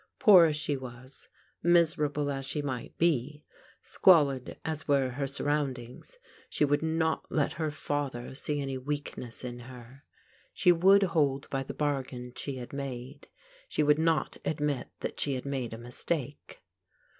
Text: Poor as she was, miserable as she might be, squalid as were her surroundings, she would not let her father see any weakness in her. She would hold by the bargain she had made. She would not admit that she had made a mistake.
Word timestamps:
Poor 0.17 0.45
as 0.45 0.55
she 0.55 0.75
was, 0.75 1.29
miserable 1.61 2.31
as 2.31 2.43
she 2.43 2.63
might 2.63 2.97
be, 2.97 3.45
squalid 3.83 4.57
as 4.65 4.87
were 4.87 5.09
her 5.11 5.27
surroundings, 5.27 6.17
she 6.49 6.65
would 6.65 6.81
not 6.81 7.23
let 7.31 7.51
her 7.53 7.69
father 7.69 8.33
see 8.33 8.59
any 8.59 8.79
weakness 8.79 9.43
in 9.43 9.59
her. 9.59 10.03
She 10.55 10.71
would 10.71 11.03
hold 11.03 11.47
by 11.51 11.61
the 11.61 11.75
bargain 11.75 12.33
she 12.35 12.55
had 12.57 12.73
made. 12.73 13.27
She 13.69 13.83
would 13.83 13.99
not 13.99 14.37
admit 14.43 14.89
that 15.01 15.19
she 15.19 15.35
had 15.35 15.45
made 15.45 15.71
a 15.71 15.77
mistake. 15.77 16.63